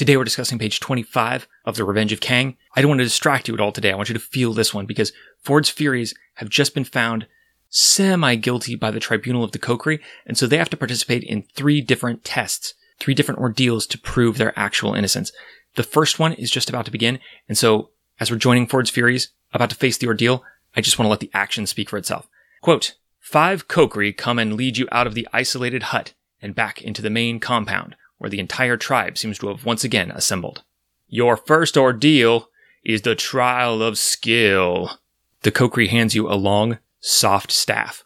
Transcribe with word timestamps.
Today 0.00 0.16
we're 0.16 0.24
discussing 0.24 0.58
page 0.58 0.80
25 0.80 1.46
of 1.66 1.76
The 1.76 1.84
Revenge 1.84 2.10
of 2.10 2.22
Kang. 2.22 2.56
I 2.74 2.80
don't 2.80 2.88
want 2.88 3.00
to 3.00 3.04
distract 3.04 3.48
you 3.48 3.52
at 3.52 3.60
all 3.60 3.70
today. 3.70 3.92
I 3.92 3.96
want 3.96 4.08
you 4.08 4.14
to 4.14 4.18
feel 4.18 4.54
this 4.54 4.72
one 4.72 4.86
because 4.86 5.12
Ford's 5.42 5.68
Furies 5.68 6.14
have 6.36 6.48
just 6.48 6.72
been 6.72 6.84
found 6.84 7.26
semi-guilty 7.68 8.76
by 8.76 8.90
the 8.90 8.98
Tribunal 8.98 9.44
of 9.44 9.52
the 9.52 9.58
Kokri, 9.58 10.00
and 10.24 10.38
so 10.38 10.46
they 10.46 10.56
have 10.56 10.70
to 10.70 10.76
participate 10.78 11.22
in 11.22 11.42
three 11.54 11.82
different 11.82 12.24
tests, 12.24 12.72
three 12.98 13.12
different 13.12 13.42
ordeals 13.42 13.86
to 13.88 13.98
prove 13.98 14.38
their 14.38 14.58
actual 14.58 14.94
innocence. 14.94 15.32
The 15.74 15.82
first 15.82 16.18
one 16.18 16.32
is 16.32 16.50
just 16.50 16.70
about 16.70 16.86
to 16.86 16.90
begin, 16.90 17.18
and 17.46 17.58
so 17.58 17.90
as 18.18 18.30
we're 18.30 18.38
joining 18.38 18.68
Ford's 18.68 18.88
Furies, 18.88 19.32
about 19.52 19.68
to 19.68 19.76
face 19.76 19.98
the 19.98 20.06
ordeal, 20.06 20.42
I 20.74 20.80
just 20.80 20.98
want 20.98 21.08
to 21.08 21.10
let 21.10 21.20
the 21.20 21.30
action 21.34 21.66
speak 21.66 21.90
for 21.90 21.98
itself. 21.98 22.26
Quote, 22.62 22.94
Five 23.18 23.68
Kokri 23.68 24.16
come 24.16 24.38
and 24.38 24.54
lead 24.54 24.78
you 24.78 24.88
out 24.90 25.06
of 25.06 25.12
the 25.12 25.28
isolated 25.34 25.82
hut 25.82 26.14
and 26.40 26.54
back 26.54 26.80
into 26.80 27.02
the 27.02 27.10
main 27.10 27.38
compound 27.38 27.96
where 28.20 28.28
the 28.28 28.38
entire 28.38 28.76
tribe 28.76 29.16
seems 29.16 29.38
to 29.38 29.48
have 29.48 29.64
once 29.64 29.82
again 29.82 30.10
assembled. 30.10 30.62
Your 31.08 31.38
first 31.38 31.78
ordeal 31.78 32.50
is 32.84 33.00
the 33.00 33.14
trial 33.14 33.82
of 33.82 33.96
skill. 33.96 34.98
The 35.40 35.50
Kokri 35.50 35.88
hands 35.88 36.14
you 36.14 36.28
a 36.28 36.36
long, 36.36 36.78
soft 37.00 37.50
staff. 37.50 38.04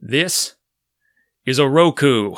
This 0.00 0.54
is 1.44 1.58
a 1.58 1.68
Roku, 1.68 2.36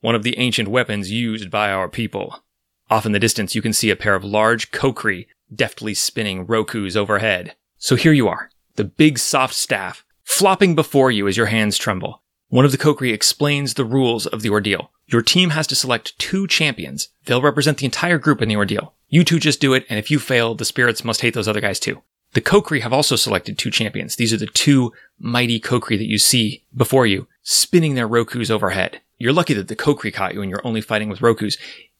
one 0.00 0.14
of 0.14 0.22
the 0.22 0.38
ancient 0.38 0.68
weapons 0.68 1.10
used 1.10 1.50
by 1.50 1.70
our 1.70 1.90
people. 1.90 2.42
Off 2.88 3.04
in 3.04 3.12
the 3.12 3.18
distance, 3.18 3.54
you 3.54 3.60
can 3.60 3.74
see 3.74 3.90
a 3.90 3.96
pair 3.96 4.14
of 4.14 4.24
large 4.24 4.70
Kokri 4.70 5.26
deftly 5.54 5.92
spinning 5.92 6.46
Rokus 6.46 6.96
overhead. 6.96 7.54
So 7.76 7.96
here 7.96 8.14
you 8.14 8.28
are, 8.28 8.48
the 8.76 8.84
big 8.84 9.18
soft 9.18 9.54
staff, 9.54 10.06
flopping 10.22 10.74
before 10.74 11.10
you 11.10 11.28
as 11.28 11.36
your 11.36 11.46
hands 11.46 11.76
tremble. 11.76 12.22
One 12.48 12.64
of 12.64 12.72
the 12.72 12.78
Kokri 12.78 13.12
explains 13.12 13.74
the 13.74 13.84
rules 13.84 14.26
of 14.26 14.40
the 14.40 14.48
ordeal. 14.48 14.90
Your 15.06 15.22
team 15.22 15.50
has 15.50 15.66
to 15.68 15.74
select 15.74 16.18
two 16.18 16.46
champions. 16.46 17.08
They'll 17.24 17.42
represent 17.42 17.78
the 17.78 17.84
entire 17.84 18.18
group 18.18 18.40
in 18.40 18.48
the 18.48 18.56
ordeal. 18.56 18.94
You 19.08 19.24
two 19.24 19.38
just 19.38 19.60
do 19.60 19.74
it, 19.74 19.84
and 19.88 19.98
if 19.98 20.10
you 20.10 20.18
fail, 20.18 20.54
the 20.54 20.64
spirits 20.64 21.04
must 21.04 21.20
hate 21.20 21.34
those 21.34 21.48
other 21.48 21.60
guys 21.60 21.78
too. 21.78 22.02
The 22.32 22.40
Kokri 22.40 22.80
have 22.80 22.92
also 22.92 23.14
selected 23.14 23.56
two 23.56 23.70
champions. 23.70 24.16
These 24.16 24.32
are 24.32 24.38
the 24.38 24.46
two 24.46 24.92
mighty 25.20 25.60
Kokri 25.60 25.96
that 25.98 26.08
you 26.08 26.18
see 26.18 26.64
before 26.76 27.06
you, 27.06 27.28
spinning 27.42 27.94
their 27.94 28.08
Rokus 28.08 28.50
overhead. 28.50 29.00
You're 29.18 29.32
lucky 29.32 29.54
that 29.54 29.68
the 29.68 29.76
Kokri 29.76 30.12
caught 30.12 30.34
you 30.34 30.42
and 30.42 30.50
you're 30.50 30.66
only 30.66 30.80
fighting 30.80 31.08
with 31.08 31.20
Rokus. 31.20 31.56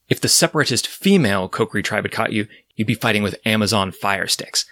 If 0.08 0.20
the 0.20 0.28
separatist 0.28 0.88
female 0.88 1.48
Kokri 1.48 1.84
tribe 1.84 2.04
had 2.04 2.12
caught 2.12 2.32
you, 2.32 2.48
you'd 2.74 2.86
be 2.86 2.94
fighting 2.94 3.22
with 3.22 3.38
Amazon 3.46 3.92
fire 3.92 4.26
sticks. 4.26 4.66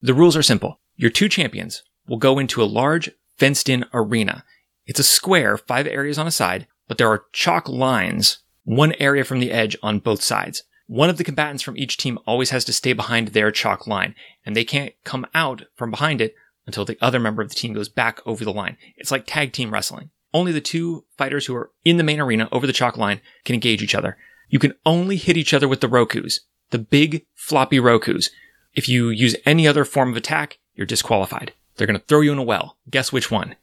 The 0.00 0.14
rules 0.14 0.36
are 0.36 0.42
simple. 0.42 0.78
Your 0.96 1.10
two 1.10 1.28
champions 1.28 1.82
will 2.06 2.16
go 2.16 2.38
into 2.38 2.62
a 2.62 2.64
large 2.64 3.10
fenced 3.38 3.68
in 3.68 3.84
arena. 3.92 4.44
It's 4.86 5.00
a 5.00 5.04
square, 5.04 5.58
five 5.58 5.86
areas 5.86 6.18
on 6.18 6.28
a 6.28 6.32
side, 6.32 6.68
but 6.88 6.98
there 6.98 7.08
are 7.08 7.24
chalk 7.32 7.68
lines, 7.68 8.38
one 8.64 8.92
area 8.98 9.24
from 9.24 9.40
the 9.40 9.50
edge 9.50 9.76
on 9.82 9.98
both 9.98 10.22
sides. 10.22 10.62
One 10.86 11.08
of 11.08 11.16
the 11.16 11.24
combatants 11.24 11.62
from 11.62 11.76
each 11.76 11.96
team 11.96 12.18
always 12.26 12.50
has 12.50 12.64
to 12.66 12.72
stay 12.72 12.92
behind 12.92 13.28
their 13.28 13.50
chalk 13.50 13.86
line, 13.86 14.14
and 14.44 14.54
they 14.54 14.64
can't 14.64 14.92
come 15.04 15.26
out 15.34 15.62
from 15.74 15.90
behind 15.90 16.20
it 16.20 16.34
until 16.66 16.84
the 16.84 16.98
other 17.00 17.18
member 17.18 17.42
of 17.42 17.48
the 17.48 17.54
team 17.54 17.72
goes 17.72 17.88
back 17.88 18.20
over 18.26 18.44
the 18.44 18.52
line. 18.52 18.76
It's 18.96 19.10
like 19.10 19.24
tag 19.26 19.52
team 19.52 19.72
wrestling. 19.72 20.10
Only 20.34 20.52
the 20.52 20.60
two 20.60 21.04
fighters 21.16 21.46
who 21.46 21.54
are 21.54 21.70
in 21.84 21.96
the 21.96 22.04
main 22.04 22.20
arena 22.20 22.48
over 22.52 22.66
the 22.66 22.72
chalk 22.72 22.96
line 22.96 23.20
can 23.44 23.54
engage 23.54 23.82
each 23.82 23.94
other. 23.94 24.16
You 24.48 24.58
can 24.58 24.74
only 24.84 25.16
hit 25.16 25.36
each 25.36 25.54
other 25.54 25.68
with 25.68 25.80
the 25.80 25.88
Rokus, 25.88 26.40
the 26.70 26.78
big 26.78 27.24
floppy 27.34 27.78
Rokus. 27.78 28.30
If 28.74 28.88
you 28.88 29.08
use 29.08 29.36
any 29.44 29.66
other 29.66 29.84
form 29.84 30.10
of 30.10 30.16
attack, 30.16 30.58
you're 30.74 30.86
disqualified. 30.86 31.52
They're 31.76 31.86
going 31.86 31.98
to 31.98 32.06
throw 32.06 32.20
you 32.20 32.32
in 32.32 32.38
a 32.38 32.42
well. 32.42 32.76
Guess 32.90 33.12
which 33.12 33.30
one? 33.30 33.56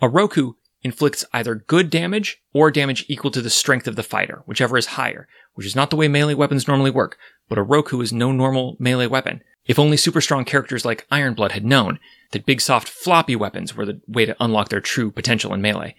A 0.00 0.08
Roku 0.08 0.54
inflicts 0.84 1.24
either 1.32 1.54
good 1.54 1.90
damage 1.90 2.40
or 2.52 2.70
damage 2.70 3.04
equal 3.08 3.30
to 3.32 3.42
the 3.42 3.50
strength 3.50 3.88
of 3.88 3.96
the 3.96 4.02
fighter, 4.02 4.42
whichever 4.46 4.76
is 4.76 4.86
higher, 4.86 5.26
which 5.54 5.66
is 5.66 5.74
not 5.74 5.90
the 5.90 5.96
way 5.96 6.06
melee 6.06 6.34
weapons 6.34 6.68
normally 6.68 6.90
work, 6.90 7.16
but 7.48 7.58
a 7.58 7.62
Roku 7.62 8.00
is 8.00 8.12
no 8.12 8.30
normal 8.30 8.76
melee 8.78 9.06
weapon. 9.06 9.42
If 9.66 9.78
only 9.78 9.96
super 9.96 10.20
strong 10.20 10.44
characters 10.44 10.84
like 10.84 11.08
Ironblood 11.10 11.52
had 11.52 11.64
known 11.64 11.98
that 12.32 12.44
big 12.44 12.60
soft 12.60 12.88
floppy 12.88 13.34
weapons 13.34 13.74
were 13.74 13.86
the 13.86 14.00
way 14.06 14.26
to 14.26 14.36
unlock 14.38 14.68
their 14.68 14.80
true 14.80 15.10
potential 15.10 15.54
in 15.54 15.62
melee. 15.62 15.96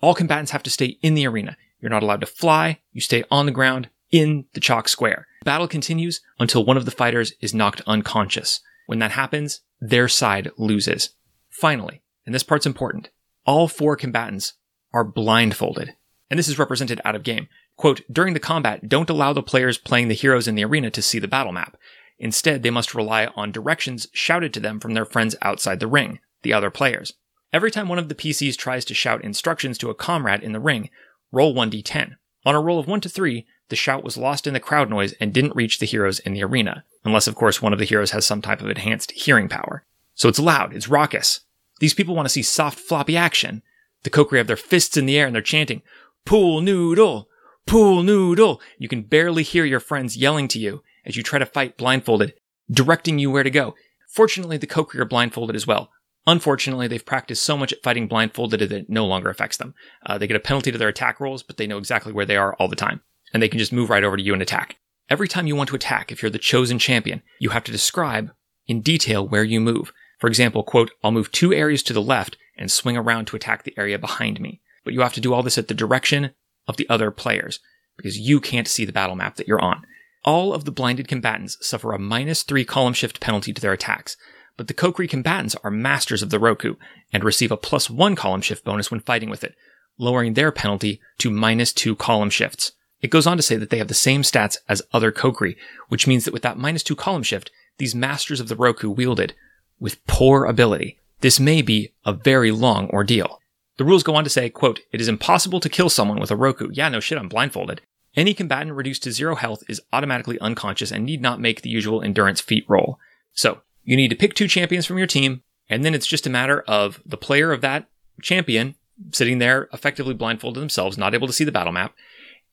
All 0.00 0.14
combatants 0.14 0.52
have 0.52 0.62
to 0.62 0.70
stay 0.70 0.98
in 1.02 1.14
the 1.14 1.26
arena. 1.26 1.56
You're 1.80 1.90
not 1.90 2.04
allowed 2.04 2.20
to 2.20 2.26
fly, 2.26 2.78
you 2.92 3.00
stay 3.00 3.24
on 3.30 3.46
the 3.46 3.52
ground 3.52 3.88
in 4.10 4.46
the 4.54 4.60
chalk 4.60 4.88
square. 4.88 5.26
Battle 5.44 5.68
continues 5.68 6.20
until 6.38 6.64
one 6.64 6.76
of 6.76 6.84
the 6.84 6.90
fighters 6.90 7.32
is 7.40 7.54
knocked 7.54 7.82
unconscious. 7.86 8.60
When 8.86 9.00
that 9.00 9.12
happens, 9.12 9.60
their 9.80 10.08
side 10.08 10.50
loses. 10.56 11.10
Finally, 11.50 12.02
and 12.24 12.34
this 12.34 12.42
part's 12.42 12.66
important, 12.66 13.10
all 13.48 13.66
four 13.66 13.96
combatants 13.96 14.52
are 14.92 15.02
blindfolded. 15.02 15.94
And 16.28 16.38
this 16.38 16.48
is 16.48 16.58
represented 16.58 17.00
out 17.02 17.16
of 17.16 17.22
game. 17.22 17.48
Quote, 17.78 18.02
during 18.12 18.34
the 18.34 18.40
combat, 18.40 18.90
don't 18.90 19.08
allow 19.08 19.32
the 19.32 19.42
players 19.42 19.78
playing 19.78 20.08
the 20.08 20.14
heroes 20.14 20.46
in 20.46 20.54
the 20.54 20.66
arena 20.66 20.90
to 20.90 21.00
see 21.00 21.18
the 21.18 21.26
battle 21.26 21.52
map. 21.52 21.78
Instead, 22.18 22.62
they 22.62 22.68
must 22.68 22.94
rely 22.94 23.24
on 23.36 23.50
directions 23.50 24.06
shouted 24.12 24.52
to 24.52 24.60
them 24.60 24.78
from 24.78 24.92
their 24.92 25.06
friends 25.06 25.34
outside 25.40 25.80
the 25.80 25.86
ring, 25.86 26.18
the 26.42 26.52
other 26.52 26.70
players. 26.70 27.14
Every 27.50 27.70
time 27.70 27.88
one 27.88 27.98
of 27.98 28.10
the 28.10 28.14
PCs 28.14 28.54
tries 28.54 28.84
to 28.84 28.92
shout 28.92 29.24
instructions 29.24 29.78
to 29.78 29.88
a 29.88 29.94
comrade 29.94 30.42
in 30.42 30.52
the 30.52 30.60
ring, 30.60 30.90
roll 31.32 31.54
1d10. 31.54 32.16
On 32.44 32.54
a 32.54 32.60
roll 32.60 32.78
of 32.78 32.86
1 32.86 33.00
to 33.00 33.08
3, 33.08 33.46
the 33.70 33.76
shout 33.76 34.04
was 34.04 34.18
lost 34.18 34.46
in 34.46 34.52
the 34.52 34.60
crowd 34.60 34.90
noise 34.90 35.14
and 35.20 35.32
didn't 35.32 35.56
reach 35.56 35.78
the 35.78 35.86
heroes 35.86 36.18
in 36.18 36.34
the 36.34 36.44
arena, 36.44 36.84
unless 37.02 37.26
of 37.26 37.34
course 37.34 37.62
one 37.62 37.72
of 37.72 37.78
the 37.78 37.86
heroes 37.86 38.10
has 38.10 38.26
some 38.26 38.42
type 38.42 38.60
of 38.60 38.68
enhanced 38.68 39.12
hearing 39.12 39.48
power. 39.48 39.86
So 40.14 40.28
it's 40.28 40.38
loud, 40.38 40.74
it's 40.74 40.88
raucous, 40.88 41.40
these 41.80 41.94
people 41.94 42.14
want 42.14 42.26
to 42.26 42.32
see 42.32 42.42
soft, 42.42 42.78
floppy 42.78 43.16
action. 43.16 43.62
The 44.02 44.10
Kokri 44.10 44.38
have 44.38 44.46
their 44.46 44.56
fists 44.56 44.96
in 44.96 45.06
the 45.06 45.18
air 45.18 45.26
and 45.26 45.34
they're 45.34 45.42
chanting, 45.42 45.82
Pool 46.24 46.60
noodle! 46.60 47.28
Pool 47.66 48.02
noodle! 48.02 48.60
You 48.78 48.88
can 48.88 49.02
barely 49.02 49.42
hear 49.42 49.64
your 49.64 49.80
friends 49.80 50.16
yelling 50.16 50.48
to 50.48 50.58
you 50.58 50.82
as 51.04 51.16
you 51.16 51.22
try 51.22 51.38
to 51.38 51.46
fight 51.46 51.76
blindfolded, 51.76 52.34
directing 52.70 53.18
you 53.18 53.30
where 53.30 53.42
to 53.42 53.50
go. 53.50 53.74
Fortunately, 54.08 54.56
the 54.56 54.66
Kokri 54.66 55.00
are 55.00 55.04
blindfolded 55.04 55.56
as 55.56 55.66
well. 55.66 55.90
Unfortunately, 56.26 56.86
they've 56.88 57.04
practiced 57.04 57.42
so 57.42 57.56
much 57.56 57.72
at 57.72 57.82
fighting 57.82 58.06
blindfolded 58.06 58.60
that 58.60 58.72
it 58.72 58.90
no 58.90 59.06
longer 59.06 59.30
affects 59.30 59.56
them. 59.56 59.74
Uh, 60.04 60.18
they 60.18 60.26
get 60.26 60.36
a 60.36 60.40
penalty 60.40 60.70
to 60.70 60.76
their 60.76 60.88
attack 60.88 61.20
rolls, 61.20 61.42
but 61.42 61.56
they 61.56 61.66
know 61.66 61.78
exactly 61.78 62.12
where 62.12 62.26
they 62.26 62.36
are 62.36 62.54
all 62.54 62.68
the 62.68 62.76
time. 62.76 63.00
And 63.32 63.42
they 63.42 63.48
can 63.48 63.58
just 63.58 63.72
move 63.72 63.88
right 63.88 64.04
over 64.04 64.16
to 64.16 64.22
you 64.22 64.34
and 64.34 64.42
attack. 64.42 64.76
Every 65.08 65.28
time 65.28 65.46
you 65.46 65.56
want 65.56 65.70
to 65.70 65.76
attack, 65.76 66.12
if 66.12 66.20
you're 66.20 66.30
the 66.30 66.38
chosen 66.38 66.78
champion, 66.78 67.22
you 67.38 67.50
have 67.50 67.64
to 67.64 67.72
describe 67.72 68.30
in 68.66 68.82
detail 68.82 69.26
where 69.26 69.44
you 69.44 69.60
move. 69.60 69.92
For 70.18 70.26
example, 70.26 70.62
quote, 70.62 70.90
I'll 71.02 71.12
move 71.12 71.32
two 71.32 71.52
areas 71.52 71.82
to 71.84 71.92
the 71.92 72.02
left 72.02 72.36
and 72.56 72.70
swing 72.70 72.96
around 72.96 73.26
to 73.26 73.36
attack 73.36 73.62
the 73.62 73.74
area 73.78 73.98
behind 73.98 74.40
me. 74.40 74.60
But 74.84 74.92
you 74.92 75.00
have 75.00 75.14
to 75.14 75.20
do 75.20 75.32
all 75.32 75.42
this 75.42 75.58
at 75.58 75.68
the 75.68 75.74
direction 75.74 76.32
of 76.66 76.76
the 76.76 76.88
other 76.88 77.10
players 77.10 77.60
because 77.96 78.18
you 78.18 78.40
can't 78.40 78.68
see 78.68 78.84
the 78.84 78.92
battle 78.92 79.16
map 79.16 79.36
that 79.36 79.48
you're 79.48 79.60
on. 79.60 79.84
All 80.24 80.52
of 80.52 80.64
the 80.64 80.72
blinded 80.72 81.08
combatants 81.08 81.56
suffer 81.60 81.92
a 81.92 81.98
minus 81.98 82.42
three 82.42 82.64
column 82.64 82.92
shift 82.92 83.20
penalty 83.20 83.52
to 83.52 83.60
their 83.60 83.72
attacks, 83.72 84.16
but 84.56 84.66
the 84.66 84.74
Kokri 84.74 85.08
combatants 85.08 85.56
are 85.62 85.70
masters 85.70 86.22
of 86.22 86.30
the 86.30 86.38
Roku 86.38 86.74
and 87.12 87.22
receive 87.22 87.52
a 87.52 87.56
plus 87.56 87.88
one 87.88 88.16
column 88.16 88.40
shift 88.40 88.64
bonus 88.64 88.90
when 88.90 89.00
fighting 89.00 89.30
with 89.30 89.44
it, 89.44 89.54
lowering 89.98 90.34
their 90.34 90.52
penalty 90.52 91.00
to 91.18 91.30
minus 91.30 91.72
two 91.72 91.94
column 91.94 92.30
shifts. 92.30 92.72
It 93.00 93.10
goes 93.10 93.26
on 93.26 93.36
to 93.36 93.42
say 93.42 93.56
that 93.56 93.70
they 93.70 93.78
have 93.78 93.88
the 93.88 93.94
same 93.94 94.22
stats 94.22 94.58
as 94.68 94.82
other 94.92 95.12
Kokri, 95.12 95.56
which 95.88 96.06
means 96.06 96.24
that 96.24 96.34
with 96.34 96.42
that 96.42 96.58
minus 96.58 96.82
two 96.82 96.96
column 96.96 97.22
shift, 97.22 97.50
these 97.78 97.94
masters 97.94 98.40
of 98.40 98.48
the 98.48 98.56
Roku 98.56 98.90
wielded 98.90 99.34
with 99.80 100.04
poor 100.06 100.44
ability. 100.44 100.98
This 101.20 101.40
may 101.40 101.62
be 101.62 101.92
a 102.04 102.12
very 102.12 102.50
long 102.50 102.88
ordeal. 102.90 103.40
The 103.76 103.84
rules 103.84 104.02
go 104.02 104.14
on 104.14 104.24
to 104.24 104.30
say, 104.30 104.50
quote, 104.50 104.80
it 104.92 105.00
is 105.00 105.08
impossible 105.08 105.60
to 105.60 105.68
kill 105.68 105.88
someone 105.88 106.18
with 106.18 106.30
a 106.30 106.36
Roku. 106.36 106.68
Yeah, 106.72 106.88
no 106.88 107.00
shit, 107.00 107.18
I'm 107.18 107.28
blindfolded. 107.28 107.80
Any 108.16 108.34
combatant 108.34 108.74
reduced 108.74 109.04
to 109.04 109.12
zero 109.12 109.36
health 109.36 109.62
is 109.68 109.80
automatically 109.92 110.38
unconscious 110.40 110.90
and 110.90 111.04
need 111.04 111.22
not 111.22 111.40
make 111.40 111.62
the 111.62 111.70
usual 111.70 112.02
endurance 112.02 112.40
feat 112.40 112.64
roll. 112.68 112.98
So, 113.32 113.62
you 113.84 113.96
need 113.96 114.08
to 114.08 114.16
pick 114.16 114.34
two 114.34 114.48
champions 114.48 114.86
from 114.86 114.98
your 114.98 115.06
team, 115.06 115.42
and 115.68 115.84
then 115.84 115.94
it's 115.94 116.06
just 116.06 116.26
a 116.26 116.30
matter 116.30 116.64
of 116.66 117.00
the 117.06 117.16
player 117.16 117.52
of 117.52 117.60
that 117.60 117.86
champion 118.20 118.74
sitting 119.12 119.38
there 119.38 119.68
effectively 119.72 120.14
blindfolded 120.14 120.60
themselves, 120.60 120.98
not 120.98 121.14
able 121.14 121.26
to 121.26 121.32
see 121.32 121.44
the 121.44 121.52
battle 121.52 121.72
map, 121.72 121.94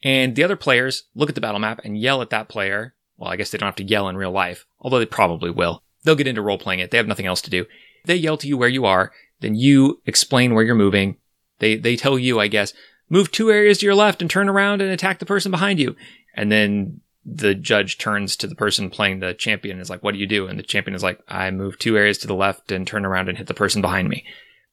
and 0.04 0.36
the 0.36 0.44
other 0.44 0.56
players 0.56 1.06
look 1.16 1.30
at 1.30 1.36
the 1.36 1.42
battle 1.42 1.60
map 1.60 1.82
and 1.84 2.00
yell 2.00 2.22
at 2.22 2.30
that 2.30 2.50
player. 2.50 2.94
Well, 3.18 3.32
I 3.32 3.36
guess 3.36 3.50
they 3.50 3.58
don't 3.58 3.68
have 3.68 3.76
to 3.78 3.84
yell 3.84 4.08
in 4.10 4.18
real 4.18 4.32
life, 4.32 4.66
although 4.80 5.00
they 5.00 5.06
probably 5.06 5.50
will. 5.50 5.82
They'll 6.06 6.16
get 6.16 6.28
into 6.28 6.42
role 6.42 6.58
playing 6.58 6.80
it. 6.80 6.92
They 6.92 6.98
have 6.98 7.08
nothing 7.08 7.26
else 7.26 7.42
to 7.42 7.50
do. 7.50 7.66
They 8.06 8.16
yell 8.16 8.38
to 8.38 8.48
you 8.48 8.58
where 8.58 8.70
you 8.70 8.86
are, 8.86 9.12
then 9.42 9.56
you 9.56 10.02
explain 10.06 10.54
where 10.54 10.64
you're 10.64 10.76
moving. 10.76 11.18
They 11.60 11.76
they 11.76 11.96
tell 11.96 12.18
you, 12.18 12.40
I 12.40 12.48
guess, 12.48 12.74
move 13.10 13.32
two 13.32 13.52
areas 13.52 13.80
to 13.80 13.86
your 13.86 13.96
left 13.96 14.22
and 14.22 14.30
turn 14.30 14.48
around 14.48 14.82
and 14.82 14.92
attack 14.92 15.20
the 15.20 15.26
person 15.26 15.52
behind 15.52 15.80
you. 15.80 15.96
And 16.36 16.52
then 16.52 17.02
the 17.26 17.56
judge 17.56 17.98
turns 17.98 18.36
to 18.38 18.48
the 18.48 18.56
person 18.56 18.90
playing 18.90 19.20
the 19.20 19.34
champion 19.34 19.78
and 19.78 19.82
is 19.82 19.90
like, 19.90 20.04
what 20.04 20.14
do 20.14 20.20
you 20.20 20.28
do? 20.28 20.48
And 20.48 20.60
the 20.60 20.64
champion 20.64 20.94
is 20.94 21.02
like, 21.02 21.20
I 21.28 21.50
move 21.50 21.80
two 21.80 21.98
areas 21.98 22.20
to 22.20 22.28
the 22.28 22.36
left 22.36 22.72
and 22.72 22.86
turn 22.86 23.06
around 23.06 23.30
and 23.30 23.38
hit 23.38 23.48
the 23.48 23.54
person 23.54 23.82
behind 23.82 24.10
me. 24.10 24.24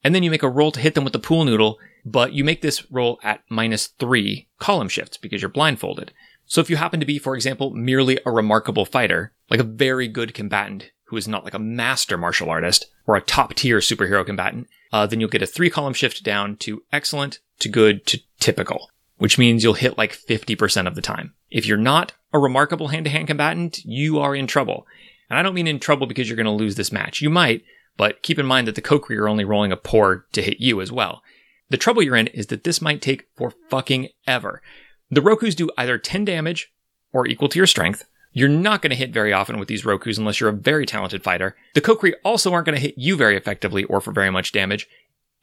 And 0.03 0.13
then 0.13 0.21
you 0.21 0.29
make 0.29 0.43
a 0.43 0.49
roll 0.49 0.71
to 0.71 0.79
hit 0.79 0.93
them 0.93 1.03
with 1.03 1.13
the 1.13 1.19
pool 1.19 1.45
noodle, 1.45 1.79
but 2.05 2.33
you 2.33 2.43
make 2.43 2.61
this 2.61 2.91
roll 2.91 3.19
at 3.23 3.41
minus 3.49 3.87
three 3.87 4.47
column 4.59 4.89
shifts 4.89 5.17
because 5.17 5.41
you're 5.41 5.49
blindfolded. 5.49 6.11
So 6.45 6.61
if 6.61 6.69
you 6.69 6.75
happen 6.75 6.99
to 6.99 7.05
be, 7.05 7.17
for 7.17 7.35
example, 7.35 7.71
merely 7.71 8.19
a 8.25 8.31
remarkable 8.31 8.85
fighter, 8.85 9.31
like 9.49 9.61
a 9.61 9.63
very 9.63 10.07
good 10.07 10.33
combatant 10.33 10.91
who 11.13 11.17
is 11.17 11.27
not 11.27 11.43
like 11.43 11.53
a 11.53 11.59
master 11.59 12.17
martial 12.17 12.49
artist 12.49 12.87
or 13.05 13.15
a 13.15 13.21
top 13.21 13.53
tier 13.53 13.77
superhero 13.77 14.25
combatant, 14.25 14.67
uh, 14.91 15.05
then 15.05 15.19
you'll 15.19 15.29
get 15.29 15.43
a 15.43 15.47
three 15.47 15.69
column 15.69 15.93
shift 15.93 16.23
down 16.23 16.57
to 16.57 16.81
excellent, 16.91 17.37
to 17.59 17.69
good, 17.69 18.03
to 18.07 18.19
typical, 18.39 18.89
which 19.17 19.37
means 19.37 19.63
you'll 19.63 19.75
hit 19.75 19.95
like 19.95 20.17
50% 20.17 20.87
of 20.87 20.95
the 20.95 21.03
time. 21.03 21.35
If 21.51 21.67
you're 21.67 21.77
not 21.77 22.13
a 22.33 22.39
remarkable 22.39 22.87
hand 22.87 23.05
to 23.05 23.11
hand 23.11 23.27
combatant, 23.27 23.85
you 23.85 24.17
are 24.17 24.35
in 24.35 24.47
trouble. 24.47 24.87
And 25.29 25.37
I 25.37 25.43
don't 25.43 25.53
mean 25.53 25.67
in 25.67 25.79
trouble 25.79 26.07
because 26.07 26.27
you're 26.27 26.35
going 26.35 26.45
to 26.47 26.51
lose 26.51 26.77
this 26.77 26.91
match. 26.91 27.21
You 27.21 27.29
might, 27.29 27.61
but 27.95 28.23
keep 28.23 28.39
in 28.39 28.47
mind 28.47 28.67
that 28.67 28.73
the 28.73 28.81
Kokiri 28.81 29.19
are 29.19 29.29
only 29.29 29.45
rolling 29.45 29.71
a 29.71 29.77
poor 29.77 30.25
to 30.31 30.41
hit 30.41 30.59
you 30.59 30.81
as 30.81 30.91
well. 30.91 31.21
The 31.69 31.77
trouble 31.77 32.01
you're 32.01 32.15
in 32.15 32.25
is 32.27 32.47
that 32.47 32.63
this 32.63 32.81
might 32.81 33.03
take 33.03 33.27
for 33.35 33.53
fucking 33.69 34.09
ever. 34.25 34.63
The 35.11 35.21
Rokus 35.21 35.55
do 35.55 35.69
either 35.77 35.99
10 35.99 36.25
damage 36.25 36.73
or 37.11 37.27
equal 37.27 37.49
to 37.49 37.59
your 37.59 37.67
strength. 37.67 38.05
You're 38.33 38.49
not 38.49 38.81
going 38.81 38.89
to 38.89 38.95
hit 38.95 39.13
very 39.13 39.31
often 39.31 39.59
with 39.59 39.67
these 39.67 39.83
Rokus 39.83 40.17
unless 40.17 40.39
you're 40.39 40.49
a 40.49 40.53
very 40.53 40.85
talented 40.85 41.23
fighter. 41.23 41.55
The 41.75 41.81
Kokiri 41.81 42.13
also 42.25 42.51
aren't 42.51 42.65
going 42.65 42.75
to 42.75 42.81
hit 42.81 42.95
you 42.97 43.15
very 43.15 43.37
effectively 43.37 43.83
or 43.85 44.01
for 44.01 44.11
very 44.11 44.31
much 44.31 44.51
damage. 44.51 44.89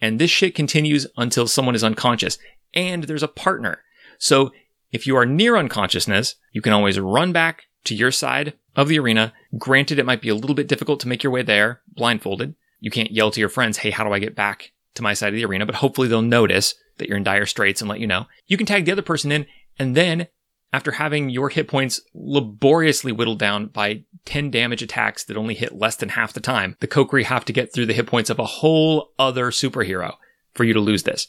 And 0.00 0.18
this 0.18 0.30
shit 0.30 0.54
continues 0.54 1.06
until 1.16 1.46
someone 1.46 1.74
is 1.74 1.84
unconscious. 1.84 2.38
And 2.74 3.04
there's 3.04 3.22
a 3.22 3.28
partner. 3.28 3.82
So 4.18 4.50
if 4.92 5.06
you 5.06 5.16
are 5.16 5.26
near 5.26 5.56
unconsciousness, 5.56 6.34
you 6.52 6.60
can 6.60 6.72
always 6.72 6.98
run 6.98 7.32
back 7.32 7.64
to 7.84 7.94
your 7.94 8.10
side 8.10 8.54
of 8.74 8.88
the 8.88 8.98
arena. 8.98 9.32
Granted, 9.56 9.98
it 9.98 10.06
might 10.06 10.20
be 10.20 10.28
a 10.28 10.34
little 10.34 10.54
bit 10.54 10.68
difficult 10.68 11.00
to 11.00 11.08
make 11.08 11.22
your 11.22 11.32
way 11.32 11.42
there 11.42 11.80
blindfolded. 11.94 12.54
You 12.80 12.90
can't 12.90 13.12
yell 13.12 13.30
to 13.30 13.40
your 13.40 13.48
friends, 13.48 13.78
hey, 13.78 13.90
how 13.90 14.04
do 14.04 14.12
I 14.12 14.18
get 14.18 14.34
back 14.34 14.72
to 14.94 15.02
my 15.02 15.14
side 15.14 15.28
of 15.28 15.34
the 15.34 15.44
arena? 15.44 15.66
But 15.66 15.76
hopefully 15.76 16.08
they'll 16.08 16.22
notice 16.22 16.74
that 16.98 17.08
you're 17.08 17.16
in 17.16 17.24
dire 17.24 17.46
straits 17.46 17.80
and 17.80 17.88
let 17.88 18.00
you 18.00 18.06
know. 18.06 18.26
You 18.46 18.56
can 18.56 18.66
tag 18.66 18.84
the 18.84 18.92
other 18.92 19.02
person 19.02 19.30
in, 19.32 19.46
and 19.78 19.96
then 19.96 20.28
after 20.72 20.92
having 20.92 21.30
your 21.30 21.48
hit 21.48 21.68
points 21.68 22.00
laboriously 22.14 23.12
whittled 23.12 23.38
down 23.38 23.66
by 23.66 24.04
10 24.24 24.50
damage 24.50 24.82
attacks 24.82 25.24
that 25.24 25.36
only 25.36 25.54
hit 25.54 25.74
less 25.74 25.96
than 25.96 26.10
half 26.10 26.32
the 26.32 26.40
time, 26.40 26.76
the 26.80 26.88
Kokiri 26.88 27.24
have 27.24 27.44
to 27.46 27.52
get 27.52 27.72
through 27.72 27.86
the 27.86 27.92
hit 27.92 28.06
points 28.06 28.30
of 28.30 28.38
a 28.38 28.44
whole 28.44 29.12
other 29.18 29.50
superhero 29.50 30.14
for 30.54 30.64
you 30.64 30.72
to 30.72 30.80
lose 30.80 31.02
this. 31.02 31.28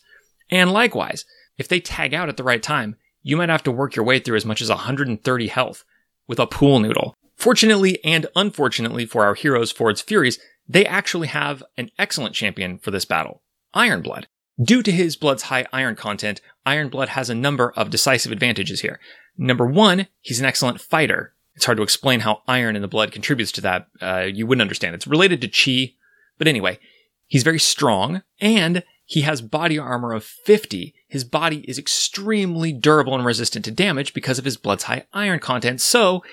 And 0.49 0.71
likewise, 0.71 1.25
if 1.57 1.67
they 1.67 1.79
tag 1.79 2.13
out 2.13 2.29
at 2.29 2.37
the 2.37 2.43
right 2.43 2.61
time, 2.61 2.95
you 3.23 3.37
might 3.37 3.49
have 3.49 3.63
to 3.63 3.71
work 3.71 3.95
your 3.95 4.05
way 4.05 4.19
through 4.19 4.37
as 4.37 4.45
much 4.45 4.61
as 4.61 4.69
130 4.69 5.47
health 5.47 5.83
with 6.27 6.39
a 6.39 6.47
pool 6.47 6.79
noodle. 6.79 7.15
Fortunately 7.35 8.03
and 8.03 8.27
unfortunately 8.35 9.05
for 9.05 9.25
our 9.25 9.33
heroes 9.33 9.71
Ford's 9.71 10.01
Furies, 10.01 10.39
they 10.67 10.85
actually 10.85 11.27
have 11.27 11.63
an 11.77 11.89
excellent 11.97 12.35
champion 12.35 12.77
for 12.77 12.91
this 12.91 13.05
battle, 13.05 13.41
Ironblood. 13.75 14.25
Due 14.61 14.83
to 14.83 14.91
his 14.91 15.15
blood's 15.15 15.43
high 15.43 15.65
iron 15.71 15.95
content, 15.95 16.41
Ironblood 16.65 17.09
has 17.09 17.29
a 17.29 17.35
number 17.35 17.71
of 17.71 17.89
decisive 17.89 18.31
advantages 18.31 18.81
here. 18.81 18.99
Number 19.37 19.65
one, 19.65 20.07
he's 20.21 20.39
an 20.39 20.45
excellent 20.45 20.81
fighter. 20.81 21.33
It's 21.55 21.65
hard 21.65 21.77
to 21.77 21.83
explain 21.83 22.21
how 22.21 22.41
iron 22.47 22.75
in 22.75 22.81
the 22.81 22.87
blood 22.87 23.11
contributes 23.11 23.51
to 23.53 23.61
that. 23.61 23.87
Uh, 24.01 24.27
you 24.31 24.45
wouldn't 24.45 24.61
understand. 24.61 24.95
It's 24.95 25.07
related 25.07 25.41
to 25.41 25.47
chi. 25.47 25.93
But 26.37 26.47
anyway, 26.47 26.79
he's 27.27 27.43
very 27.43 27.59
strong 27.59 28.23
and 28.39 28.83
he 29.05 29.21
has 29.21 29.41
body 29.41 29.77
armor 29.77 30.13
of 30.13 30.23
50. 30.23 30.93
His 31.07 31.23
body 31.23 31.65
is 31.67 31.77
extremely 31.77 32.71
durable 32.71 33.15
and 33.15 33.25
resistant 33.25 33.65
to 33.65 33.71
damage 33.71 34.13
because 34.13 34.39
of 34.39 34.45
his 34.45 34.57
blood's 34.57 34.83
high 34.83 35.05
iron 35.13 35.39
content. 35.39 35.81
So, 35.81 36.23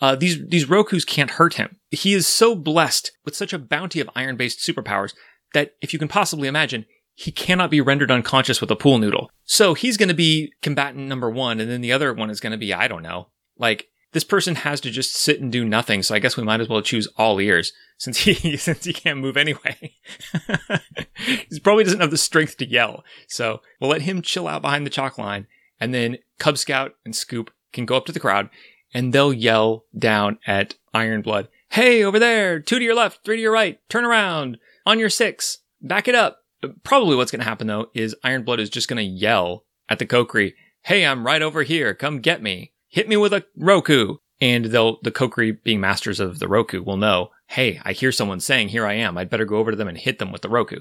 uh, 0.00 0.16
these, 0.16 0.44
these 0.48 0.66
Rokus 0.66 1.06
can't 1.06 1.32
hurt 1.32 1.54
him. 1.54 1.76
He 1.90 2.12
is 2.12 2.26
so 2.26 2.56
blessed 2.56 3.12
with 3.24 3.36
such 3.36 3.52
a 3.52 3.58
bounty 3.58 4.00
of 4.00 4.10
iron 4.16 4.36
based 4.36 4.58
superpowers 4.58 5.14
that 5.54 5.76
if 5.80 5.92
you 5.92 5.98
can 5.98 6.08
possibly 6.08 6.48
imagine, 6.48 6.86
he 7.18 7.32
cannot 7.32 7.70
be 7.70 7.80
rendered 7.80 8.10
unconscious 8.10 8.60
with 8.60 8.70
a 8.70 8.76
pool 8.76 8.98
noodle. 8.98 9.30
So 9.46 9.72
he's 9.72 9.96
going 9.96 10.10
to 10.10 10.14
be 10.14 10.52
combatant 10.60 11.08
number 11.08 11.30
one, 11.30 11.60
and 11.60 11.70
then 11.70 11.80
the 11.80 11.90
other 11.90 12.12
one 12.12 12.28
is 12.28 12.40
going 12.40 12.52
to 12.52 12.58
be, 12.58 12.74
I 12.74 12.88
don't 12.88 13.02
know, 13.02 13.28
like 13.58 13.88
this 14.12 14.22
person 14.22 14.54
has 14.56 14.82
to 14.82 14.90
just 14.90 15.14
sit 15.14 15.40
and 15.40 15.50
do 15.50 15.64
nothing. 15.64 16.02
So 16.02 16.14
I 16.14 16.18
guess 16.18 16.36
we 16.36 16.42
might 16.42 16.60
as 16.60 16.68
well 16.68 16.82
choose 16.82 17.08
all 17.16 17.40
ears 17.40 17.72
since 17.96 18.18
he 18.18 18.58
since 18.58 18.84
he 18.84 18.92
can't 18.92 19.18
move 19.18 19.38
anyway. 19.38 19.94
he 21.16 21.60
probably 21.60 21.84
doesn't 21.84 22.00
have 22.00 22.10
the 22.10 22.18
strength 22.18 22.58
to 22.58 22.68
yell. 22.68 23.02
So 23.28 23.62
we'll 23.80 23.90
let 23.90 24.02
him 24.02 24.20
chill 24.20 24.46
out 24.46 24.60
behind 24.60 24.84
the 24.84 24.90
chalk 24.90 25.16
line, 25.16 25.46
and 25.80 25.94
then 25.94 26.18
Cub 26.38 26.58
Scout 26.58 26.96
and 27.06 27.16
Scoop 27.16 27.50
can 27.72 27.86
go 27.86 27.96
up 27.96 28.04
to 28.06 28.12
the 28.12 28.20
crowd 28.20 28.50
and 28.92 29.14
they'll 29.14 29.32
yell 29.32 29.86
down 29.98 30.38
at 30.46 30.74
Ironblood, 30.94 31.48
"Hey, 31.70 32.04
over 32.04 32.18
there! 32.18 32.60
Two 32.60 32.78
to 32.78 32.84
your 32.84 32.94
left, 32.94 33.24
three 33.24 33.36
to 33.36 33.42
your 33.42 33.52
right. 33.52 33.80
Turn 33.88 34.04
around 34.04 34.58
on 34.84 34.98
your 34.98 35.10
six. 35.10 35.60
Back 35.80 36.08
it 36.08 36.14
up." 36.14 36.42
Probably 36.82 37.16
what's 37.16 37.30
going 37.30 37.40
to 37.40 37.48
happen 37.48 37.66
though 37.66 37.90
is 37.94 38.16
Ironblood 38.24 38.58
is 38.58 38.70
just 38.70 38.88
going 38.88 38.96
to 38.96 39.02
yell 39.02 39.64
at 39.88 39.98
the 39.98 40.06
Kokiri, 40.06 40.54
"Hey, 40.82 41.06
I'm 41.06 41.26
right 41.26 41.42
over 41.42 41.62
here. 41.62 41.94
Come 41.94 42.20
get 42.20 42.42
me. 42.42 42.72
Hit 42.88 43.08
me 43.08 43.16
with 43.16 43.32
a 43.32 43.44
Roku." 43.56 44.16
And 44.40 44.66
they'll 44.66 44.98
the 45.02 45.10
Kokiri, 45.10 45.62
being 45.62 45.80
masters 45.80 46.20
of 46.20 46.38
the 46.38 46.48
Roku, 46.48 46.82
will 46.82 46.96
know, 46.96 47.30
"Hey, 47.46 47.80
I 47.84 47.92
hear 47.92 48.12
someone 48.12 48.40
saying, 48.40 48.68
here 48.68 48.86
I 48.86 48.94
am. 48.94 49.16
I'd 49.16 49.30
better 49.30 49.46
go 49.46 49.56
over 49.56 49.70
to 49.70 49.76
them 49.76 49.88
and 49.88 49.96
hit 49.96 50.18
them 50.18 50.32
with 50.32 50.42
the 50.42 50.48
Roku." 50.48 50.80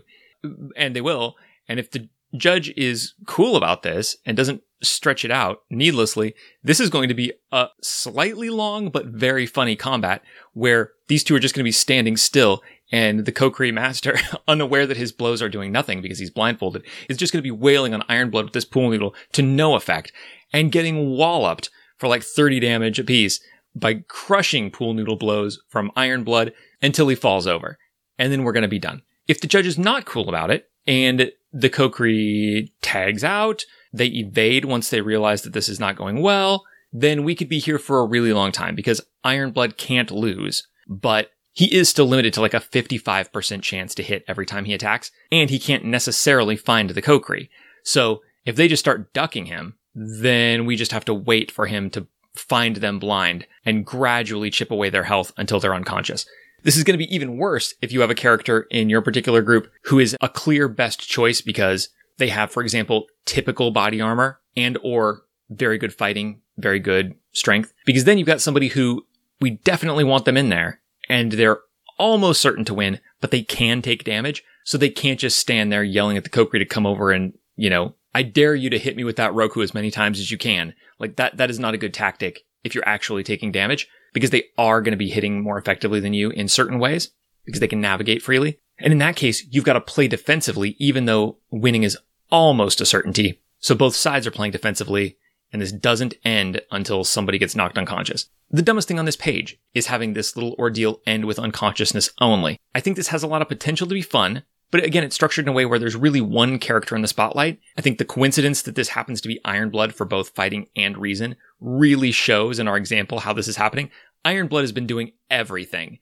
And 0.76 0.96
they 0.96 1.02
will. 1.02 1.36
And 1.68 1.80
if 1.80 1.92
the 1.92 2.10
judge 2.36 2.70
is 2.76 3.14
cool 3.26 3.56
about 3.56 3.84
this 3.84 4.18
and 4.26 4.36
doesn't 4.36 4.62
stretch 4.84 5.24
it 5.24 5.32
out 5.32 5.60
needlessly, 5.70 6.36
this 6.64 6.80
is 6.80 6.90
going 6.90 7.08
to 7.08 7.16
be 7.16 7.34
a 7.52 7.68
slightly 7.82 8.50
long 8.50 8.90
but 8.90 9.08
very 9.08 9.46
funny 9.46 9.76
combat 9.76 10.22
where 10.54 10.92
these 11.08 11.24
two 11.24 11.36
are 11.36 11.40
just 11.40 11.56
going 11.56 11.64
to 11.64 11.68
be 11.68 11.72
standing 11.72 12.18
still 12.18 12.62
and 12.92 13.26
the 13.26 13.32
Kokiri 13.32 13.74
master, 13.74 14.18
unaware 14.48 14.86
that 14.86 14.98
his 14.98 15.12
blows 15.12 15.42
are 15.42 15.50
doing 15.50 15.72
nothing 15.72 16.02
because 16.02 16.20
he's 16.20 16.30
blindfolded, 16.30 16.84
is 17.10 17.18
just 17.18 17.34
going 17.34 17.40
to 17.40 17.44
be 17.44 17.52
wailing 17.52 17.94
on 17.94 18.02
Ironblood 18.04 18.46
with 18.46 18.54
this 18.54 18.66
pool 18.66 18.90
noodle 18.90 19.16
to 19.34 19.42
no 19.42 19.76
effect 19.76 20.12
and 20.54 20.72
getting 20.72 21.18
walloped 21.18 21.70
for 21.98 22.08
like 22.08 22.24
30 22.24 22.60
damage 22.60 23.00
apiece 23.00 23.40
by 23.76 23.96
crushing 24.08 24.72
pool 24.72 24.94
noodle 24.94 25.18
blows 25.18 25.62
from 25.68 25.92
Ironblood 25.98 26.54
until 26.82 27.08
he 27.08 27.16
falls 27.16 27.48
over. 27.48 27.78
And 28.18 28.32
then 28.32 28.44
we're 28.44 28.54
going 28.54 28.62
to 28.62 28.68
be 28.68 28.80
done. 28.80 29.02
If 29.28 29.42
the 29.42 29.48
judge 29.48 29.66
is 29.66 29.78
not 29.78 30.06
cool 30.06 30.30
about 30.30 30.52
it 30.52 30.70
and 30.88 31.32
the 31.52 31.70
Kokiri 31.70 32.72
tags 32.82 33.24
out, 33.24 33.64
they 33.92 34.08
evade 34.08 34.66
once 34.66 34.90
they 34.90 35.02
realize 35.02 35.42
that 35.42 35.54
this 35.54 35.68
is 35.68 35.80
not 35.80 35.96
going 35.96 36.22
well, 36.22 36.64
then 36.94 37.24
we 37.24 37.36
could 37.36 37.50
be 37.50 37.60
here 37.60 37.80
for 37.80 38.00
a 38.00 38.06
really 38.06 38.32
long 38.32 38.52
time 38.52 38.76
because 38.76 39.02
Ironblood 39.26 39.78
can't 39.78 40.12
lose. 40.12 40.68
But 40.88 41.32
he 41.56 41.74
is 41.74 41.88
still 41.88 42.06
limited 42.06 42.34
to 42.34 42.42
like 42.42 42.54
a 42.54 42.60
55% 42.60 43.62
chance 43.62 43.96
to 43.96 44.04
hit 44.04 44.26
every 44.28 44.46
time 44.46 44.66
he 44.66 44.74
attacks, 44.74 45.10
and 45.32 45.50
he 45.50 45.58
can't 45.58 45.86
necessarily 45.86 46.58
find 46.58 46.90
the 46.90 47.02
Kokiri. 47.02 47.48
So 47.82 48.22
if 48.46 48.58
they 48.58 48.68
just 48.68 48.84
start 48.84 49.14
ducking 49.14 49.46
him, 49.46 49.76
then 49.96 50.66
we 50.66 50.76
just 50.76 50.92
have 50.92 51.06
to 51.06 51.14
wait 51.14 51.50
for 51.50 51.66
him 51.66 51.90
to 51.92 52.08
find 52.36 52.76
them 52.76 53.00
blind 53.00 53.48
and 53.66 53.86
gradually 53.86 54.50
chip 54.50 54.70
away 54.70 54.90
their 54.90 55.06
health 55.06 55.32
until 55.38 55.62
they're 55.62 55.74
unconscious. 55.74 56.26
This 56.64 56.76
is 56.76 56.84
going 56.84 56.96
to 56.96 57.06
be 57.06 57.16
even 57.16 57.38
worse 57.38 57.74
if 57.82 57.94
you 57.94 58.02
have 58.02 58.10
a 58.10 58.16
character 58.16 58.68
in 58.70 58.90
your 58.90 59.02
particular 59.02 59.42
group 59.42 59.72
who 59.84 59.98
is 59.98 60.18
a 60.20 60.28
clear 60.28 60.68
best 60.68 61.00
choice 61.08 61.40
because 61.40 61.88
they 62.18 62.28
have, 62.28 62.52
for 62.52 62.62
example, 62.62 63.06
typical 63.26 63.72
body 63.72 64.02
armor 64.02 64.42
and 64.58 64.78
or 64.84 65.22
very 65.50 65.78
good 65.78 65.94
fighting, 65.94 66.42
very 66.58 66.80
good 66.80 67.16
strength. 67.32 67.72
Because 67.86 68.04
then 68.04 68.18
you've 68.18 68.28
got 68.28 68.42
somebody 68.42 68.68
who 68.68 69.06
we 69.40 69.52
definitely 69.52 70.04
want 70.04 70.26
them 70.26 70.36
in 70.36 70.50
there 70.50 70.82
and 71.10 71.34
they're 71.34 71.60
almost 71.98 72.42
certain 72.42 72.66
to 72.66 72.74
win, 72.74 73.00
but 73.22 73.32
they 73.32 73.42
can 73.42 73.82
take 73.82 74.04
damage. 74.04 74.44
So 74.64 74.78
they 74.78 74.90
can't 74.90 75.20
just 75.20 75.40
stand 75.40 75.72
there 75.72 75.84
yelling 75.84 76.18
at 76.18 76.24
the 76.24 76.30
Kokiri 76.30 76.60
to 76.60 76.66
come 76.66 76.86
over 76.86 77.12
and, 77.12 77.34
you 77.56 77.70
know, 77.70 77.96
I 78.14 78.24
dare 78.24 78.56
you 78.56 78.70
to 78.70 78.80
hit 78.80 78.96
me 78.96 79.04
with 79.04 79.18
that 79.18 79.34
Roku 79.34 79.62
as 79.62 79.74
many 79.74 79.92
times 79.92 80.20
as 80.20 80.32
you 80.32 80.38
can. 80.38 80.74
Like 81.00 81.18
that, 81.18 81.38
that 81.38 81.50
is 81.50 81.60
not 81.60 81.74
a 81.74 81.78
good 81.78 81.94
tactic 81.94 82.42
if 82.64 82.74
you're 82.74 82.88
actually 82.88 83.24
taking 83.24 83.52
damage 83.52 83.88
because 84.14 84.30
they 84.30 84.46
are 84.58 84.82
going 84.82 84.94
to 84.94 84.98
be 84.98 85.10
hitting 85.10 85.42
more 85.42 85.58
effectively 85.58 86.00
than 86.00 86.14
you 86.14 86.30
in 86.32 86.48
certain 86.48 86.80
ways 86.80 87.12
because 87.44 87.60
they 87.60 87.68
can 87.68 87.82
navigate 87.82 88.22
freely. 88.22 88.60
And 88.80 88.92
in 88.92 89.00
that 89.00 89.16
case, 89.16 89.46
you've 89.52 89.66
got 89.66 89.74
to 89.74 89.82
play 89.82 90.08
defensively, 90.08 90.76
even 90.80 91.06
though 91.06 91.38
winning 91.52 91.84
is 91.84 91.98
almost 92.32 92.82
a 92.82 92.86
certainty. 92.86 93.42
So 93.60 93.76
both 93.76 93.96
sides 93.96 94.26
are 94.26 94.32
playing 94.32 94.52
defensively 94.52 95.18
and 95.56 95.62
this 95.62 95.72
doesn't 95.72 96.16
end 96.26 96.60
until 96.70 97.06
somebody 97.06 97.38
gets 97.38 97.56
knocked 97.56 97.78
unconscious. 97.78 98.28
The 98.52 98.62
dumbest 98.62 98.90
thing 98.90 99.00
on 99.00 99.06
this 99.06 99.16
page 99.16 99.58
is 99.74 99.88
having 99.88 100.12
this 100.12 100.36
little 100.36 100.54
ordeal 100.60 101.00
end 101.08 101.24
with 101.24 101.40
unconsciousness 101.40 102.10
only. 102.20 102.60
I 102.76 102.82
think 102.82 102.98
this 102.98 103.08
has 103.08 103.24
a 103.24 103.28
lot 103.28 103.42
of 103.42 103.48
potential 103.48 103.88
to 103.88 103.94
be 103.94 104.02
fun, 104.02 104.44
but 104.70 104.84
again, 104.84 105.06
it's 105.06 105.16
structured 105.16 105.46
in 105.46 105.50
a 105.50 105.54
way 105.54 105.66
where 105.66 105.80
there's 105.80 105.96
really 105.96 106.20
one 106.20 106.60
character 106.60 106.94
in 106.94 107.02
the 107.02 107.08
spotlight. 107.08 107.62
I 107.78 107.82
think 107.82 108.00
the 108.00 108.04
coincidence 108.04 108.64
that 108.64 108.76
this 108.76 108.90
happens 108.90 109.22
to 109.22 109.30
be 109.30 109.40
Ironblood 109.46 109.94
for 109.94 110.04
both 110.04 110.36
fighting 110.36 110.68
and 110.76 110.98
reason 110.98 111.38
really 111.62 112.12
shows 112.12 112.60
in 112.60 112.68
our 112.68 112.76
example 112.76 113.22
how 113.22 113.32
this 113.32 113.48
is 113.48 113.56
happening. 113.56 113.90
Ironblood 114.26 114.60
has 114.60 114.74
been 114.74 114.88
doing 114.88 115.14
everything 115.30 116.00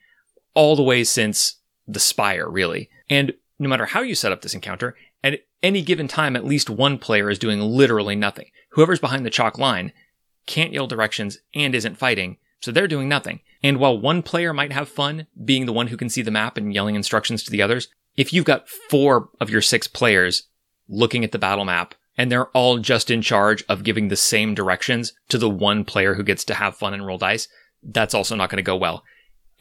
all 0.56 0.76
the 0.76 0.82
way 0.82 1.04
since 1.04 1.58
the 1.88 2.00
Spire, 2.00 2.50
really. 2.50 2.90
And 3.08 3.36
no 3.60 3.70
matter 3.70 3.86
how 3.86 4.02
you 4.02 4.16
set 4.16 4.32
up 4.32 4.42
this 4.42 4.56
encounter, 4.56 4.96
at 5.24 5.42
any 5.62 5.82
given 5.82 6.08
time, 6.08 6.36
at 6.36 6.44
least 6.44 6.72
one 6.72 6.98
player 6.98 7.30
is 7.30 7.38
doing 7.38 7.62
literally 7.62 8.16
nothing. 8.16 8.48
Whoever's 8.74 9.00
behind 9.00 9.26
the 9.26 9.30
chalk 9.30 9.58
line 9.58 9.94
can't 10.46 10.74
yell 10.74 10.88
directions 10.88 11.40
and 11.54 11.74
isn't 11.74 11.98
fighting, 11.98 12.38
so 12.60 12.72
they're 12.72 12.88
doing 12.88 13.08
nothing. 13.08 13.40
And 13.62 13.78
while 13.78 13.98
one 13.98 14.22
player 14.22 14.54
might 14.54 14.74
have 14.74 14.90
fun 14.90 15.28
being 15.44 15.66
the 15.66 15.74
one 15.74 15.88
who 15.88 15.98
can 15.98 16.10
see 16.10 16.22
the 16.22 16.32
map 16.32 16.58
and 16.58 16.74
yelling 16.74 16.96
instructions 16.96 17.44
to 17.44 17.52
the 17.52 17.62
others, 17.62 17.88
if 18.16 18.34
you've 18.34 18.46
got 18.46 18.68
four 18.68 19.30
of 19.40 19.50
your 19.50 19.62
six 19.62 19.88
players 19.88 20.48
looking 20.88 21.24
at 21.24 21.32
the 21.32 21.40
battle 21.40 21.66
map 21.66 21.96
and 22.18 22.32
they're 22.32 22.50
all 22.50 22.78
just 22.78 23.10
in 23.10 23.22
charge 23.22 23.64
of 23.70 23.84
giving 23.84 24.08
the 24.08 24.16
same 24.16 24.54
directions 24.54 25.14
to 25.30 25.38
the 25.38 25.50
one 25.50 25.84
player 25.84 26.14
who 26.14 26.24
gets 26.24 26.44
to 26.46 26.54
have 26.54 26.76
fun 26.76 26.94
and 26.94 27.06
roll 27.06 27.18
dice, 27.18 27.48
that's 27.82 28.14
also 28.14 28.36
not 28.36 28.50
going 28.50 28.58
to 28.58 28.64
go 28.64 28.76
well. 28.76 29.04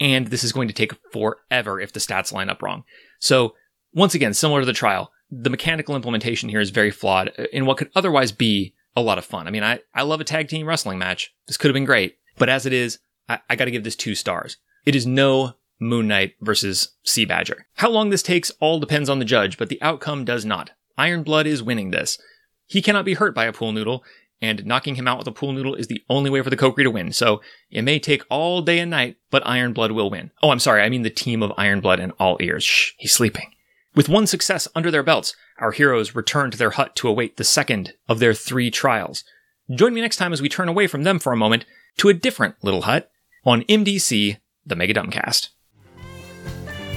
And 0.01 0.29
this 0.29 0.45
is 0.45 0.53
going 0.53 0.69
to 0.69 0.75
take 0.75 0.93
forever 1.13 1.81
if 1.81 1.93
the 1.93 2.01
stats 2.01 2.33
line 2.33 2.51
up 2.51 2.63
wrong. 2.63 2.85
So 3.21 3.55
once 3.95 4.15
again, 4.15 4.35
similar 4.35 4.61
to 4.61 4.67
the 4.67 4.73
trial, 4.73 5.13
the 5.31 5.51
mechanical 5.51 5.97
implementation 5.97 6.49
here 6.49 6.61
is 6.61 6.71
very 6.71 6.91
flawed 6.91 7.33
uh, 7.39 7.45
in 7.53 7.67
what 7.67 7.79
could 7.79 7.91
otherwise 7.95 8.33
be 8.33 8.75
a 8.97 9.03
lot 9.03 9.19
of 9.19 9.25
fun. 9.25 9.47
I 9.47 9.51
mean, 9.51 9.63
I, 9.63 9.81
I 9.95 10.03
love 10.03 10.21
a 10.21 10.25
tag 10.25 10.49
team 10.49 10.67
wrestling 10.67 10.99
match. 10.99 11.33
This 11.47 11.57
could 11.57 11.69
have 11.69 11.75
been 11.75 11.85
great, 11.85 12.17
but 12.39 12.49
as 12.49 12.67
it 12.67 12.73
is, 12.73 12.99
I, 13.29 13.41
I 13.49 13.57
got 13.57 13.67
to 13.67 13.71
give 13.71 13.85
this 13.85 13.97
two 13.97 14.15
stars. 14.15 14.57
It 14.85 14.95
is 14.95 15.07
no 15.07 15.55
Moon 15.81 16.09
Knight 16.09 16.35
versus 16.41 16.93
Sea 17.05 17.25
Badger. 17.25 17.67
How 17.75 17.91
long 17.91 18.11
this 18.11 18.23
takes 18.23 18.51
all 18.61 18.79
depends 18.79 19.09
on 19.09 19.19
the 19.19 19.25
judge, 19.25 19.59
but 19.59 19.69
the 19.69 19.83
outcome 19.83 20.25
does 20.25 20.45
not. 20.45 20.71
Iron 20.97 21.23
Blood 21.23 21.47
is 21.47 21.63
winning 21.63 21.91
this. 21.91 22.19
He 22.67 22.83
cannot 22.83 23.05
be 23.05 23.15
hurt 23.15 23.35
by 23.35 23.47
a 23.47 23.53
pool 23.53 23.73
noodle, 23.73 24.05
and 24.41 24.67
knocking 24.67 24.97
him 24.97 25.07
out 25.07 25.19
with 25.19 25.27
a 25.29 25.33
pool 25.33 25.53
noodle 25.53 25.75
is 25.75 25.87
the 25.87 26.03
only 26.09 26.29
way 26.29 26.43
for 26.43 26.51
the 26.51 26.57
Kokiri 26.57 26.85
to 26.85 26.91
win. 26.91 27.13
So 27.13 27.41
it 27.71 27.83
may 27.83 27.99
take 27.99 28.25
all 28.29 28.61
day 28.61 28.79
and 28.81 28.91
night, 28.91 29.17
but 29.31 29.47
Iron 29.47 29.73
Blood 29.73 29.93
will 29.93 30.11
win. 30.11 30.31
Oh, 30.43 30.51
I'm 30.51 30.59
sorry, 30.59 30.83
I 30.83 30.89
mean 30.89 31.03
the 31.03 31.11
team 31.11 31.43
of 31.43 31.53
Iron 31.57 31.81
Blood 31.81 32.01
and 32.01 32.13
all 32.19 32.37
ears. 32.41 32.65
Shh, 32.65 32.93
he's 32.99 33.13
sleeping. 33.13 33.53
With 33.95 34.09
one 34.09 34.27
success 34.27 34.67
under 34.75 34.91
their 34.91 35.03
belts, 35.03 35.37
our 35.63 35.71
heroes 35.71 36.15
return 36.15 36.51
to 36.51 36.59
their 36.59 36.71
hut 36.71 36.97
to 36.97 37.09
await 37.09 37.37
the 37.37 37.45
second 37.45 37.95
of 38.09 38.19
their 38.19 38.35
three 38.35 38.71
trials. 38.71 39.23
Join 39.71 39.95
me 39.95 40.01
next 40.01 40.17
time 40.17 40.33
as 40.33 40.43
we 40.43 40.49
turn 40.49 40.69
away 40.69 40.89
from 40.89 41.05
them 41.05 41.21
for 41.21 41.33
a 41.33 41.37
moment 41.37 41.65
to 41.99 42.09
a 42.09 42.15
different 42.15 42.57
little 42.63 42.83
hut 42.83 43.11
on 43.45 43.63
MDC, 43.63 44.39
the 44.67 44.77
Mega 44.77 44.93
Dumbcast. 44.93 45.51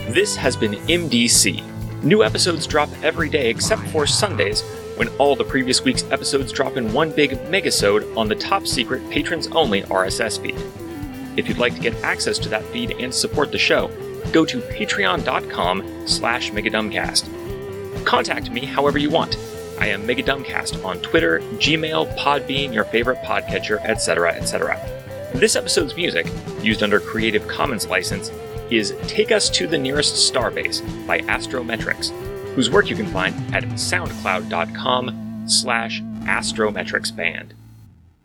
This 0.10 0.36
has 0.36 0.55
been 0.55 0.74
MDC. 0.74 2.03
New 2.03 2.24
episodes 2.24 2.65
drop 2.65 2.89
every 3.03 3.29
day 3.29 3.50
except 3.50 3.84
for 3.84 4.07
Sundays, 4.07 4.62
when 4.98 5.10
all 5.17 5.36
the 5.36 5.43
previous 5.43 5.84
week's 5.84 6.03
episodes 6.12 6.51
drop 6.51 6.77
in 6.77 6.91
one 6.91 7.12
big 7.12 7.31
megasode 7.50 8.17
on 8.17 8.27
the 8.27 8.36
top 8.36 8.65
secret 8.65 9.07
patrons 9.10 9.48
only 9.48 9.84
RSS 9.84 10.41
feed. 10.41 10.55
If 11.38 11.48
you'd 11.48 11.57
like 11.57 11.75
to 11.75 11.81
get 11.81 11.95
access 12.03 12.39
to 12.39 12.50
that 12.50 12.63
feed 12.65 12.91
and 13.00 13.13
support 13.13 13.51
the 13.51 13.57
show, 13.57 13.88
go 14.31 14.45
to 14.45 14.60
patreon.com 14.60 16.07
slash 16.07 16.51
megadumbcast. 16.51 17.45
Contact 18.04 18.52
me 18.52 18.66
however 18.66 18.98
you 18.98 19.10
want. 19.10 19.38
I 19.80 19.88
am 19.88 20.04
Megadumbcast 20.04 20.84
on 20.84 21.00
Twitter, 21.00 21.40
Gmail, 21.56 22.18
Podbean, 22.18 22.74
your 22.74 22.86
favorite 22.86 23.20
podcatcher, 23.24 23.84
etc., 23.84 24.34
etc. 24.34 24.80
This 25.34 25.56
episode's 25.56 25.96
music, 25.96 26.28
used 26.62 26.82
under 26.82 27.00
Creative 27.00 27.46
Commons 27.48 27.88
license, 27.88 28.32
is 28.70 28.94
Take 29.08 29.32
Us 29.32 29.50
to 29.52 29.68
the 29.68 29.78
Nearest 29.78 30.34
Starbase 30.34 30.82
by 31.06 31.20
Astrometrics, 31.22 32.10
whose 32.56 32.70
work 32.70 32.90
you 32.90 32.96
can 32.96 33.08
find 33.08 33.36
at 33.54 33.64
soundcloud.com 33.64 35.44
slash 35.48 36.02
astrometricsband. 36.02 37.52